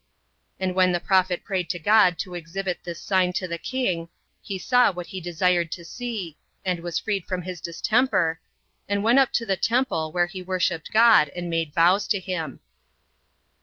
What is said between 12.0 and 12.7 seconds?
to him.